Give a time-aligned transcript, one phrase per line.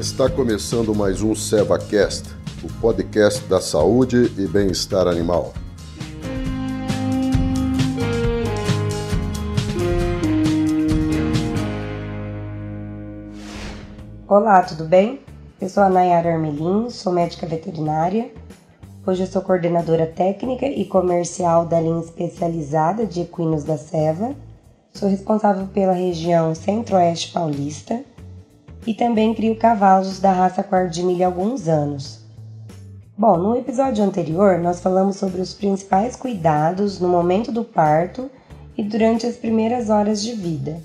[0.00, 2.34] Está começando mais um SevaCast,
[2.64, 5.52] o podcast da saúde e bem-estar animal.
[14.26, 15.20] Olá, tudo bem?
[15.60, 18.32] Eu sou a Nayara Armelin, sou médica veterinária.
[19.06, 24.34] Hoje eu sou coordenadora técnica e comercial da linha especializada de equinos da Seva.
[24.94, 28.02] Sou responsável pela região Centro-Oeste Paulista
[28.86, 32.20] e também crio cavalos da raça quarto de milha há alguns anos.
[33.16, 38.30] Bom, no episódio anterior nós falamos sobre os principais cuidados no momento do parto
[38.76, 40.80] e durante as primeiras horas de vida.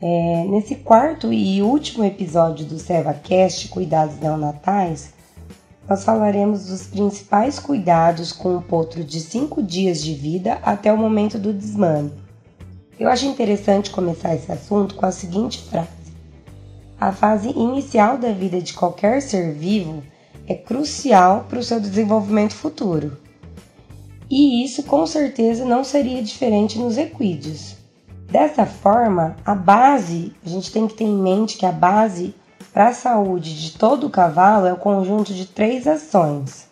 [0.00, 5.12] É, nesse quarto e último episódio do SevaCast Cuidados Neonatais,
[5.88, 10.96] nós falaremos dos principais cuidados com o potro de 5 dias de vida até o
[10.96, 12.12] momento do desmame.
[12.98, 15.88] Eu acho interessante começar esse assunto com a seguinte frase:
[17.02, 20.04] a fase inicial da vida de qualquer ser vivo
[20.46, 23.18] é crucial para o seu desenvolvimento futuro.
[24.30, 27.74] E isso com certeza não seria diferente nos equídeos.
[28.30, 32.36] Dessa forma, a base, a gente tem que ter em mente que a base
[32.72, 36.68] para a saúde de todo o cavalo é o conjunto de três ações: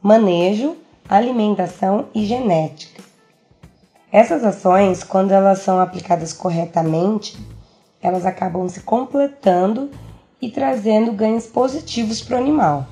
[0.00, 0.76] manejo,
[1.08, 3.02] alimentação e genética.
[4.12, 7.36] Essas ações, quando elas são aplicadas corretamente,
[8.06, 9.90] elas acabam se completando
[10.40, 12.86] e trazendo ganhos positivos para o animal.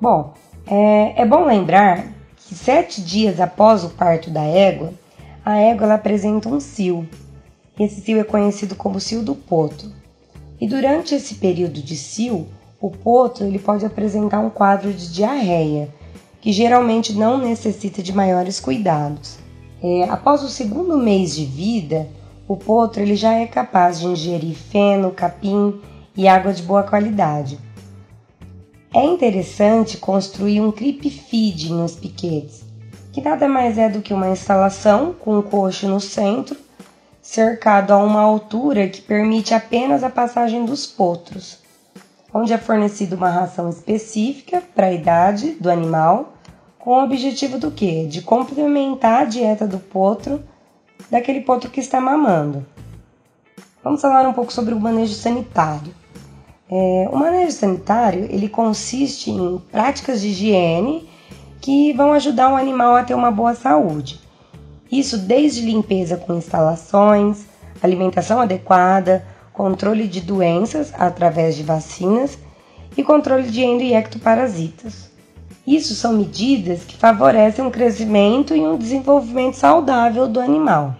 [0.00, 0.34] Bom,
[0.68, 2.06] é, é, bom lembrar
[2.36, 4.92] que sete dias após o parto da égua,
[5.44, 7.08] a égua apresenta um cio.
[7.78, 9.90] Esse cio é conhecido como cio do potro.
[10.60, 12.46] E durante esse período de cio,
[12.80, 15.88] o potro ele pode apresentar um quadro de diarreia,
[16.40, 19.38] que geralmente não necessita de maiores cuidados.
[19.82, 22.08] É, após o segundo mês de vida,
[22.46, 25.80] o potro ele já é capaz de ingerir feno, capim
[26.16, 27.58] e água de boa qualidade.
[28.92, 32.64] É interessante construir um creep feed nos piquetes,
[33.12, 36.56] que nada mais é do que uma instalação com um coxo no centro,
[37.20, 41.58] cercado a uma altura que permite apenas a passagem dos potros,
[42.32, 46.34] onde é fornecida uma ração específica para a idade do animal,
[46.78, 48.06] com o objetivo do quê?
[48.06, 50.42] De complementar a dieta do potro
[51.10, 52.64] daquele potro que está mamando.
[53.82, 55.94] Vamos falar um pouco sobre o manejo sanitário.
[56.70, 61.08] É, o manejo sanitário ele consiste em práticas de higiene
[61.60, 64.20] que vão ajudar o animal a ter uma boa saúde.
[64.90, 67.46] Isso desde limpeza com instalações,
[67.82, 72.38] alimentação adequada, controle de doenças através de vacinas
[72.96, 75.13] e controle de endo e ectoparasitas.
[75.66, 80.94] Isso são medidas que favorecem um crescimento e um desenvolvimento saudável do animal.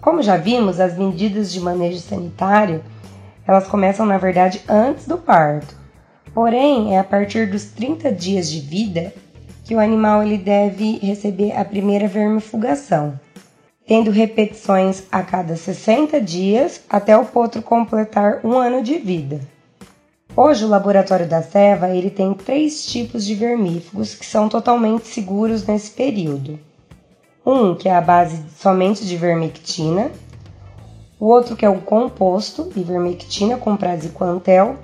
[0.00, 2.84] Como já vimos, as medidas de manejo sanitário,
[3.46, 5.74] elas começam na verdade antes do parto.
[6.32, 9.12] Porém, é a partir dos 30 dias de vida
[9.64, 13.18] que o animal ele deve receber a primeira vermifugação,
[13.86, 19.40] tendo repetições a cada 60 dias até o potro completar um ano de vida.
[20.36, 25.64] Hoje o laboratório da Seva ele tem três tipos de vermífugos que são totalmente seguros
[25.64, 26.58] nesse período.
[27.46, 30.10] Um que é a base somente de vermectina,
[31.20, 34.74] o outro que é o composto ivermectina com praziquantel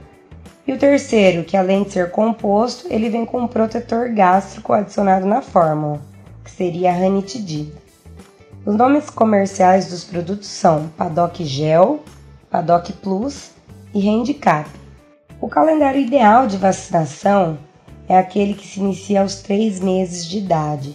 [0.65, 5.27] e o terceiro que além de ser composto ele vem com um protetor gástrico adicionado
[5.27, 6.01] na fórmula,
[6.45, 7.73] que seria a ranitidina.
[8.65, 12.05] Os nomes comerciais dos produtos são Paddock Gel,
[12.49, 13.51] Paddock Plus
[13.93, 14.80] e Handicap.
[15.41, 17.59] O calendário ideal de vacinação
[18.07, 20.95] é aquele que se inicia aos três meses de idade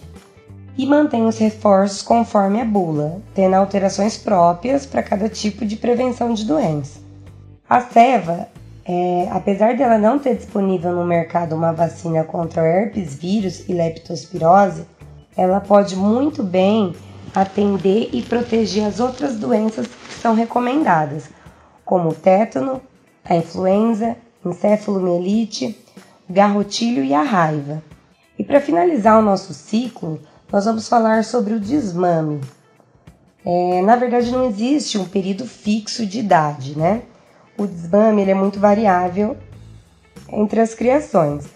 [0.78, 6.32] e mantém os reforços conforme a bula, tendo alterações próprias para cada tipo de prevenção
[6.32, 7.00] de doença.
[7.68, 8.46] A ceva,
[8.84, 14.86] é, apesar dela não ter disponível no mercado uma vacina contra herpes vírus e leptospirose,
[15.36, 16.94] ela pode muito bem
[17.34, 21.28] atender e proteger as outras doenças que são recomendadas,
[21.84, 22.80] como o tétano,
[23.24, 24.16] a influenza
[24.48, 25.76] encefalomielite,
[26.28, 27.82] o garrotilho e a raiva.
[28.38, 30.20] E para finalizar o nosso ciclo,
[30.52, 32.40] nós vamos falar sobre o desmame.
[33.44, 37.02] É, na verdade, não existe um período fixo de idade, né?
[37.56, 39.36] O desmame ele é muito variável
[40.30, 41.46] entre as criações,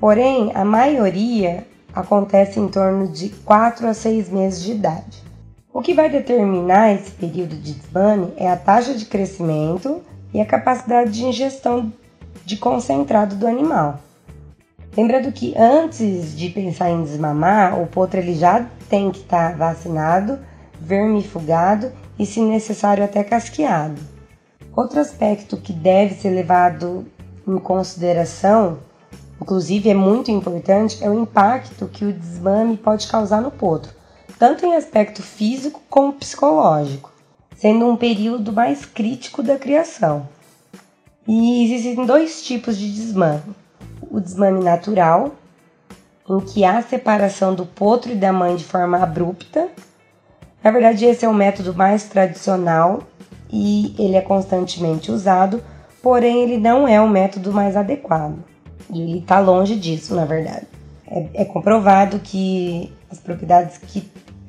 [0.00, 5.22] porém, a maioria acontece em torno de 4 a 6 meses de idade.
[5.72, 10.02] O que vai determinar esse período de desmame é a taxa de crescimento
[10.34, 11.92] e a capacidade de ingestão
[12.44, 14.00] de concentrado do animal.
[14.96, 19.56] Lembrando que antes de pensar em desmamar, o potro ele já tem que estar tá
[19.56, 20.38] vacinado,
[20.80, 24.00] vermifugado e, se necessário, até casqueado.
[24.74, 27.06] Outro aspecto que deve ser levado
[27.46, 28.78] em consideração,
[29.40, 33.92] inclusive é muito importante, é o impacto que o desmame pode causar no potro,
[34.38, 37.12] tanto em aspecto físico como psicológico,
[37.54, 40.26] sendo um período mais crítico da criação.
[41.26, 43.42] E existem dois tipos de desmame:
[44.10, 45.34] o desmame natural,
[46.28, 49.68] em que há separação do potro e da mãe de forma abrupta.
[50.62, 53.02] Na verdade, esse é o método mais tradicional
[53.50, 55.62] e ele é constantemente usado,
[56.02, 58.38] porém ele não é o método mais adequado.
[58.90, 60.66] E ele está longe disso, na verdade.
[61.08, 64.00] É, é, comprovado que as propriedades que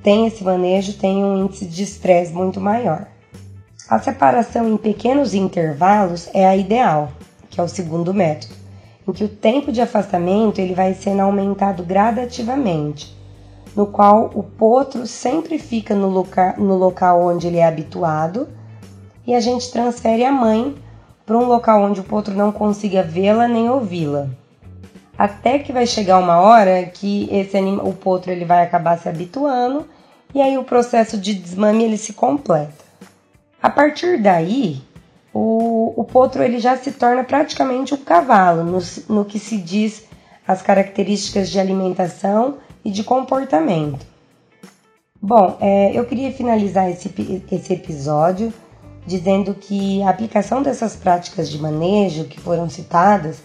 [0.01, 3.07] têm esse manejo têm um índice de estresse muito maior.
[3.89, 7.11] A separação em pequenos intervalos é a ideal,
[7.49, 8.67] que é o segundo método
[9.07, 13.15] em que o tempo de afastamento ele vai sendo aumentado gradativamente,
[13.75, 18.49] no qual o potro sempre fica no, loca no local onde ele é habituado
[19.25, 20.75] e a gente transfere a mãe
[21.25, 24.27] para um local onde o potro não consiga vê-la nem ouvi-la.
[25.17, 29.87] Até que vai chegar uma hora que esse o potro ele vai acabar se habituando
[30.35, 32.86] e aí o processo de desmame ele se completa.
[33.61, 34.81] A partir daí,
[35.33, 40.05] o, o potro ele já se torna praticamente um cavalo no, no que se diz
[40.47, 44.05] as características de alimentação e de comportamento.
[45.21, 47.11] Bom, é, eu queria finalizar esse,
[47.51, 48.53] esse episódio
[49.05, 53.41] dizendo que a aplicação dessas práticas de manejo que foram citadas,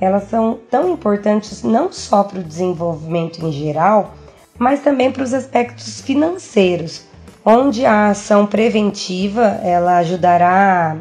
[0.00, 4.14] elas são tão importantes não só para o desenvolvimento em geral,
[4.56, 7.02] mas também para os aspectos financeiros,
[7.44, 10.96] onde a ação preventiva ela ajudará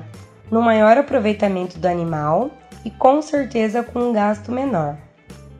[0.51, 2.51] no maior aproveitamento do animal
[2.83, 4.97] e com certeza com um gasto menor.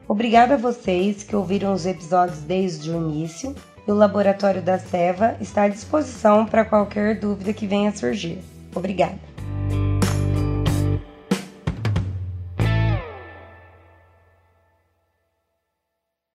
[0.08, 3.56] Obrigada a vocês que ouviram os episódios desde o início
[3.88, 8.40] e o Laboratório da Seva está à disposição para qualquer dúvida que venha surgir.
[8.76, 9.33] Obrigada!